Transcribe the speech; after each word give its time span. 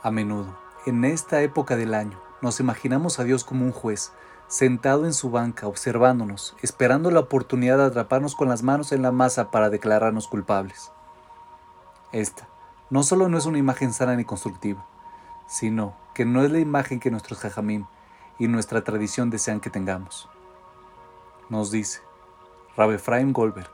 A 0.00 0.12
menudo, 0.12 0.56
en 0.86 1.04
esta 1.04 1.42
época 1.42 1.74
del 1.74 1.92
año, 1.92 2.20
nos 2.40 2.60
imaginamos 2.60 3.18
a 3.18 3.24
Dios 3.24 3.42
como 3.42 3.64
un 3.64 3.72
juez, 3.72 4.12
sentado 4.46 5.06
en 5.06 5.12
su 5.12 5.30
banca, 5.30 5.66
observándonos, 5.66 6.54
esperando 6.62 7.10
la 7.10 7.18
oportunidad 7.18 7.78
de 7.78 7.86
atraparnos 7.86 8.36
con 8.36 8.48
las 8.48 8.62
manos 8.62 8.92
en 8.92 9.02
la 9.02 9.10
masa 9.10 9.50
para 9.50 9.70
declararnos 9.70 10.28
culpables. 10.28 10.92
Esta 12.12 12.48
no 12.90 13.02
solo 13.02 13.28
no 13.28 13.38
es 13.38 13.46
una 13.46 13.58
imagen 13.58 13.92
sana 13.92 14.14
ni 14.14 14.24
constructiva, 14.24 14.86
sino 15.48 15.96
que 16.14 16.24
no 16.24 16.44
es 16.44 16.52
la 16.52 16.60
imagen 16.60 17.00
que 17.00 17.10
nuestros 17.10 17.40
jajamim 17.40 17.86
y 18.38 18.46
nuestra 18.46 18.84
tradición 18.84 19.30
desean 19.30 19.58
que 19.58 19.68
tengamos. 19.68 20.28
Nos 21.48 21.72
dice 21.72 22.02
Rabbi 22.76 22.94
Efraim 22.94 23.32
Goldberg, 23.32 23.72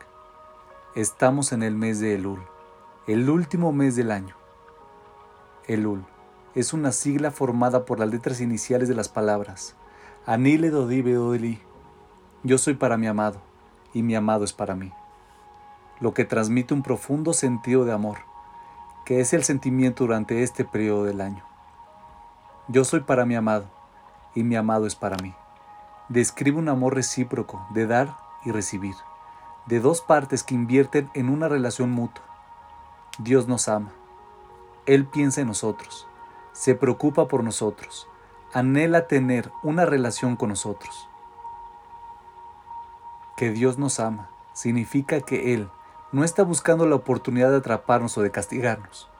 estamos 0.94 1.52
en 1.52 1.62
el 1.62 1.76
mes 1.76 2.00
de 2.00 2.14
Elul, 2.14 2.40
el 3.06 3.28
último 3.28 3.72
mes 3.72 3.94
del 3.94 4.10
año. 4.10 4.34
Elul 5.66 6.04
es 6.54 6.72
una 6.72 6.92
sigla 6.92 7.30
formada 7.30 7.84
por 7.84 7.98
las 7.98 8.08
letras 8.10 8.40
iniciales 8.40 8.88
de 8.88 8.94
las 8.94 9.08
palabras 9.08 9.74
Anile 10.26 10.70
Dodi 10.70 11.60
Yo 12.44 12.56
soy 12.56 12.74
para 12.74 12.96
mi 12.96 13.06
amado 13.06 13.42
y 13.92 14.02
mi 14.02 14.14
amado 14.14 14.44
es 14.44 14.54
para 14.54 14.74
mí. 14.74 14.90
Lo 16.00 16.14
que 16.14 16.24
transmite 16.24 16.72
un 16.72 16.82
profundo 16.82 17.34
sentido 17.34 17.84
de 17.84 17.92
amor, 17.92 18.18
que 19.04 19.20
es 19.20 19.34
el 19.34 19.44
sentimiento 19.44 20.04
durante 20.04 20.42
este 20.42 20.64
periodo 20.64 21.04
del 21.04 21.20
año. 21.20 21.44
Yo 22.68 22.84
soy 22.84 23.00
para 23.00 23.26
mi 23.26 23.34
amado 23.34 23.66
y 24.34 24.44
mi 24.44 24.56
amado 24.56 24.86
es 24.86 24.94
para 24.94 25.18
mí. 25.22 25.34
Describe 26.08 26.58
un 26.58 26.70
amor 26.70 26.94
recíproco 26.94 27.66
de 27.74 27.86
dar 27.86 28.16
y 28.46 28.50
recibir, 28.50 28.94
de 29.66 29.80
dos 29.80 30.00
partes 30.00 30.42
que 30.42 30.54
invierten 30.54 31.10
en 31.12 31.28
una 31.28 31.48
relación 31.48 31.90
mutua. 31.90 32.24
Dios 33.18 33.46
nos 33.46 33.68
ama. 33.68 33.92
Él 34.86 35.04
piensa 35.04 35.42
en 35.42 35.48
nosotros 35.48 36.06
se 36.54 36.76
preocupa 36.76 37.26
por 37.26 37.42
nosotros, 37.42 38.06
anhela 38.52 39.08
tener 39.08 39.50
una 39.64 39.84
relación 39.84 40.36
con 40.36 40.50
nosotros. 40.50 41.08
Que 43.36 43.50
Dios 43.50 43.76
nos 43.76 43.98
ama 43.98 44.30
significa 44.52 45.20
que 45.20 45.52
Él 45.52 45.68
no 46.12 46.22
está 46.22 46.44
buscando 46.44 46.86
la 46.86 46.94
oportunidad 46.94 47.50
de 47.50 47.56
atraparnos 47.56 48.16
o 48.16 48.22
de 48.22 48.30
castigarnos. 48.30 49.10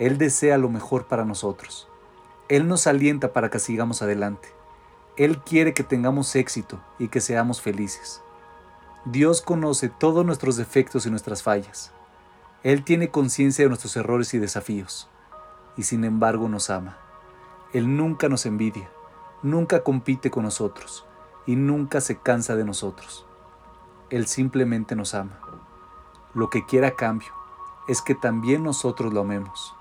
Él 0.00 0.18
desea 0.18 0.58
lo 0.58 0.68
mejor 0.68 1.06
para 1.06 1.24
nosotros. 1.24 1.88
Él 2.48 2.66
nos 2.66 2.88
alienta 2.88 3.32
para 3.32 3.48
que 3.48 3.60
sigamos 3.60 4.02
adelante. 4.02 4.48
Él 5.16 5.38
quiere 5.38 5.74
que 5.74 5.84
tengamos 5.84 6.34
éxito 6.34 6.80
y 6.98 7.06
que 7.06 7.20
seamos 7.20 7.60
felices. 7.60 8.20
Dios 9.04 9.42
conoce 9.42 9.88
todos 9.88 10.26
nuestros 10.26 10.56
defectos 10.56 11.06
y 11.06 11.10
nuestras 11.10 11.44
fallas. 11.44 11.92
Él 12.64 12.82
tiene 12.82 13.10
conciencia 13.10 13.64
de 13.64 13.68
nuestros 13.68 13.96
errores 13.96 14.34
y 14.34 14.38
desafíos 14.38 15.08
y 15.76 15.84
sin 15.84 16.04
embargo 16.04 16.48
nos 16.48 16.70
ama. 16.70 16.98
Él 17.72 17.96
nunca 17.96 18.28
nos 18.28 18.46
envidia, 18.46 18.90
nunca 19.42 19.82
compite 19.82 20.30
con 20.30 20.44
nosotros 20.44 21.06
y 21.46 21.56
nunca 21.56 22.00
se 22.00 22.18
cansa 22.18 22.56
de 22.56 22.64
nosotros. 22.64 23.26
Él 24.10 24.26
simplemente 24.26 24.94
nos 24.94 25.14
ama. 25.14 25.38
Lo 26.34 26.50
que 26.50 26.66
quiera 26.66 26.88
a 26.88 26.96
cambio 26.96 27.32
es 27.88 28.02
que 28.02 28.14
también 28.14 28.62
nosotros 28.62 29.12
lo 29.12 29.20
amemos. 29.20 29.74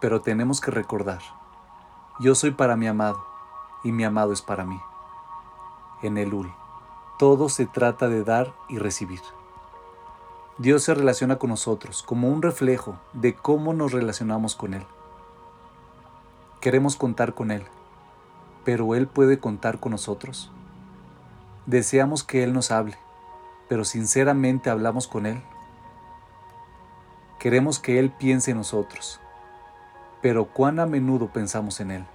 Pero 0.00 0.20
tenemos 0.20 0.60
que 0.60 0.70
recordar, 0.70 1.20
yo 2.20 2.34
soy 2.34 2.50
para 2.50 2.76
mi 2.76 2.86
amado 2.86 3.24
y 3.82 3.92
mi 3.92 4.04
amado 4.04 4.32
es 4.32 4.42
para 4.42 4.64
mí. 4.64 4.80
En 6.02 6.18
el 6.18 6.34
Ul, 6.34 6.52
todo 7.18 7.48
se 7.48 7.66
trata 7.66 8.08
de 8.08 8.22
dar 8.22 8.52
y 8.68 8.78
recibir. 8.78 9.22
Dios 10.56 10.84
se 10.84 10.94
relaciona 10.94 11.36
con 11.36 11.50
nosotros 11.50 12.04
como 12.04 12.28
un 12.28 12.40
reflejo 12.40 12.96
de 13.12 13.34
cómo 13.34 13.74
nos 13.74 13.90
relacionamos 13.90 14.54
con 14.54 14.74
Él. 14.74 14.86
Queremos 16.60 16.94
contar 16.94 17.34
con 17.34 17.50
Él, 17.50 17.64
pero 18.64 18.94
Él 18.94 19.08
puede 19.08 19.40
contar 19.40 19.80
con 19.80 19.90
nosotros. 19.90 20.52
Deseamos 21.66 22.22
que 22.22 22.44
Él 22.44 22.52
nos 22.52 22.70
hable, 22.70 22.96
pero 23.68 23.84
sinceramente 23.84 24.70
hablamos 24.70 25.08
con 25.08 25.26
Él. 25.26 25.42
Queremos 27.40 27.80
que 27.80 27.98
Él 27.98 28.12
piense 28.12 28.52
en 28.52 28.58
nosotros, 28.58 29.18
pero 30.22 30.44
cuán 30.44 30.78
a 30.78 30.86
menudo 30.86 31.32
pensamos 31.32 31.80
en 31.80 31.90
Él. 31.90 32.06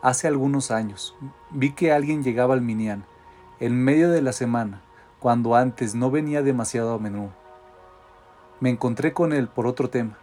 Hace 0.00 0.26
algunos 0.26 0.70
años 0.70 1.14
vi 1.50 1.72
que 1.72 1.92
alguien 1.92 2.24
llegaba 2.24 2.54
al 2.54 2.62
Minian 2.62 3.04
en 3.60 3.82
medio 3.82 4.10
de 4.10 4.22
la 4.22 4.32
semana, 4.32 4.82
cuando 5.20 5.54
antes 5.54 5.94
no 5.94 6.10
venía 6.10 6.42
demasiado 6.42 6.94
a 6.94 6.98
menudo. 6.98 7.30
Me 8.60 8.70
encontré 8.70 9.12
con 9.12 9.32
él 9.32 9.48
por 9.48 9.66
otro 9.66 9.88
tema 9.88 10.18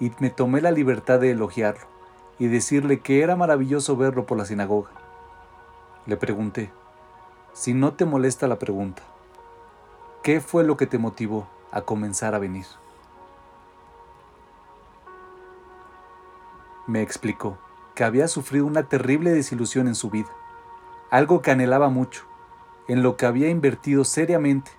y 0.00 0.12
me 0.18 0.30
tomé 0.30 0.60
la 0.60 0.70
libertad 0.70 1.20
de 1.20 1.30
elogiarlo 1.30 1.86
y 2.38 2.48
decirle 2.48 3.00
que 3.00 3.22
era 3.22 3.36
maravilloso 3.36 3.96
verlo 3.96 4.26
por 4.26 4.38
la 4.38 4.44
sinagoga. 4.44 4.90
Le 6.06 6.16
pregunté, 6.16 6.72
si 7.52 7.74
no 7.74 7.92
te 7.92 8.04
molesta 8.04 8.48
la 8.48 8.58
pregunta, 8.58 9.02
¿qué 10.22 10.40
fue 10.40 10.64
lo 10.64 10.76
que 10.76 10.86
te 10.86 10.98
motivó 10.98 11.46
a 11.70 11.82
comenzar 11.82 12.34
a 12.34 12.38
venir? 12.38 12.66
Me 16.86 17.00
explicó 17.00 17.58
que 17.94 18.04
había 18.04 18.26
sufrido 18.26 18.66
una 18.66 18.82
terrible 18.82 19.30
desilusión 19.30 19.86
en 19.86 19.94
su 19.94 20.10
vida, 20.10 20.30
algo 21.10 21.42
que 21.42 21.50
anhelaba 21.50 21.90
mucho, 21.90 22.24
en 22.88 23.02
lo 23.02 23.16
que 23.16 23.26
había 23.26 23.48
invertido 23.48 24.04
seriamente 24.04 24.70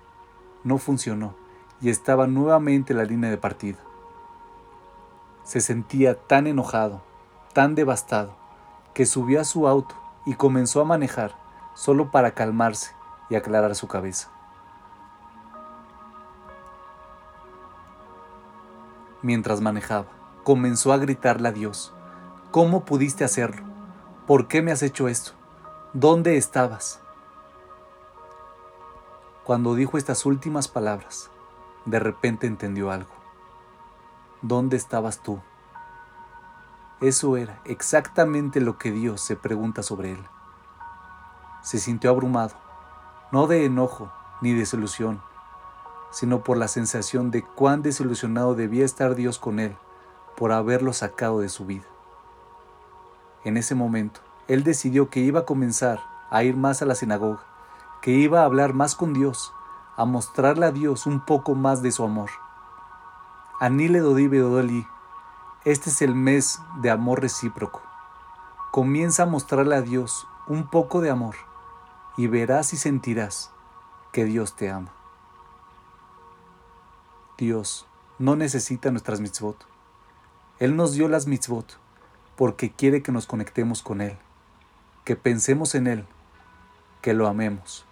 no 0.64 0.78
funcionó 0.78 1.36
y 1.82 1.90
estaba 1.90 2.28
nuevamente 2.28 2.94
en 2.94 2.98
la 2.98 3.06
línea 3.06 3.30
de 3.30 3.38
partida. 3.38 3.80
Se 5.44 5.62
sentía 5.62 6.16
tan 6.16 6.48
enojado, 6.48 7.02
tan 7.54 7.76
devastado, 7.76 8.36
que 8.94 9.06
subió 9.06 9.42
a 9.42 9.44
su 9.44 9.68
auto 9.68 9.96
y 10.26 10.36
comenzó 10.36 10.82
a 10.82 10.86
manejar 10.86 11.36
solo 11.74 12.12
para 12.12 12.32
calmarse 12.32 12.92
y 13.30 13.36
aclarar 13.36 13.76
su 13.76 13.88
cabeza. 13.88 14.30
Mientras 19.22 19.62
manejaba, 19.62 20.08
comenzó 20.44 20.94
a 20.94 20.98
gritarle 20.98 21.50
a 21.50 21.52
Dios, 21.52 21.94
¿cómo 22.52 22.86
pudiste 22.86 23.24
hacerlo? 23.24 23.64
¿Por 24.28 24.48
qué 24.48 24.62
me 24.62 24.72
has 24.72 24.84
hecho 24.84 25.08
esto? 25.08 25.32
¿Dónde 25.94 26.38
estabas? 26.38 27.03
Cuando 29.44 29.76
dijo 29.76 29.98
estas 29.98 30.26
últimas 30.26 30.70
palabras, 30.70 31.30
de 31.84 32.00
repente 32.00 32.48
entendió 32.48 32.92
algo. 32.92 33.12
¿Dónde 34.42 34.78
estabas 34.78 35.20
tú? 35.22 35.42
Eso 37.02 37.36
era 37.36 37.60
exactamente 37.66 38.62
lo 38.62 38.78
que 38.78 38.92
Dios 38.92 39.20
se 39.20 39.36
pregunta 39.36 39.84
sobre 39.84 40.14
él. 40.14 40.24
Se 41.62 41.78
sintió 41.78 42.10
abrumado, 42.10 42.56
no 43.34 43.48
de 43.48 43.66
enojo 43.66 44.14
ni 44.40 44.54
desilusión, 44.54 45.22
sino 46.10 46.42
por 46.42 46.56
la 46.56 46.70
sensación 46.70 47.30
de 47.30 47.44
cuán 47.44 47.82
desilusionado 47.82 48.56
debía 48.56 48.86
estar 48.86 49.14
Dios 49.14 49.40
con 49.40 49.60
él 49.60 49.76
por 50.38 50.54
haberlo 50.54 50.94
sacado 50.94 51.42
de 51.42 51.50
su 51.50 51.66
vida. 51.66 51.86
En 53.44 53.58
ese 53.58 53.76
momento, 53.76 54.22
él 54.48 54.64
decidió 54.64 55.10
que 55.10 55.20
iba 55.20 55.42
a 55.42 55.46
comenzar 55.46 56.00
a 56.30 56.44
ir 56.44 56.56
más 56.56 56.82
a 56.82 56.86
la 56.86 56.96
sinagoga 56.96 57.53
que 58.04 58.12
iba 58.12 58.42
a 58.42 58.44
hablar 58.44 58.74
más 58.74 58.96
con 58.96 59.14
Dios, 59.14 59.54
a 59.96 60.04
mostrarle 60.04 60.66
a 60.66 60.72
Dios 60.74 61.06
un 61.06 61.22
poco 61.22 61.56
más 61.56 61.82
de 61.82 61.94
su 61.94 62.04
amor. 62.04 62.30
Anile 63.62 64.02
Dodibe 64.02 64.40
Dodoli, 64.40 64.86
este 65.64 65.90
es 65.90 66.02
el 66.02 66.14
mes 66.14 66.62
de 66.82 66.92
amor 66.92 67.22
recíproco. 67.22 67.82
Comienza 68.74 69.24
a 69.24 69.26
mostrarle 69.26 69.78
a 69.78 69.82
Dios 69.82 70.28
un 70.48 70.70
poco 70.70 71.00
de 71.00 71.12
amor 71.12 71.36
y 72.18 72.28
verás 72.28 72.74
y 72.74 72.78
sentirás 72.78 73.52
que 74.12 74.26
Dios 74.26 74.58
te 74.58 74.70
ama. 74.70 74.92
Dios 77.38 77.88
no 78.20 78.36
necesita 78.36 78.92
nuestras 78.92 79.22
mitzvot. 79.22 79.66
Él 80.60 80.76
nos 80.76 80.92
dio 80.92 81.08
las 81.08 81.26
mitzvot 81.26 81.80
porque 82.36 82.70
quiere 82.70 83.02
que 83.02 83.14
nos 83.14 83.28
conectemos 83.28 83.82
con 83.82 84.02
Él, 84.02 84.18
que 85.06 85.16
pensemos 85.16 85.74
en 85.74 85.88
Él, 85.88 86.06
que 87.02 87.14
lo 87.14 87.30
amemos 87.30 87.86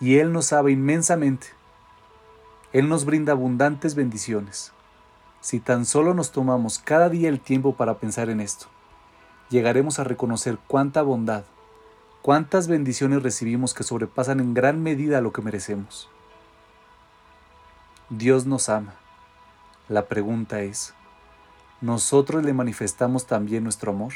y 0.00 0.18
Él 0.18 0.32
nos 0.32 0.46
sabe 0.46 0.72
inmensamente. 0.72 1.48
Él 2.72 2.88
nos 2.88 3.04
brinda 3.04 3.32
abundantes 3.32 3.94
bendiciones. 3.94 4.72
Si 5.40 5.60
tan 5.60 5.86
solo 5.86 6.12
nos 6.12 6.32
tomamos 6.32 6.78
cada 6.78 7.08
día 7.08 7.28
el 7.28 7.40
tiempo 7.40 7.76
para 7.76 7.98
pensar 7.98 8.28
en 8.28 8.40
esto, 8.40 8.66
llegaremos 9.48 9.98
a 9.98 10.04
reconocer 10.04 10.58
cuánta 10.66 11.02
bondad, 11.02 11.44
cuántas 12.22 12.68
bendiciones 12.68 13.22
recibimos 13.22 13.72
que 13.72 13.84
sobrepasan 13.84 14.40
en 14.40 14.54
gran 14.54 14.82
medida 14.82 15.20
lo 15.20 15.32
que 15.32 15.42
merecemos. 15.42 16.08
Dios 18.10 18.46
nos 18.46 18.68
ama. 18.68 18.94
La 19.88 20.06
pregunta 20.06 20.60
es, 20.60 20.94
¿nosotros 21.80 22.44
le 22.44 22.52
manifestamos 22.52 23.26
también 23.26 23.62
nuestro 23.62 23.92
amor? 23.92 24.14